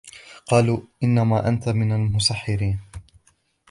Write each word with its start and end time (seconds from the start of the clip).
قالوا 0.45 0.79
إنما 1.03 1.47
أنت 1.47 1.69
من 1.69 1.91
المسحرين 1.91 2.79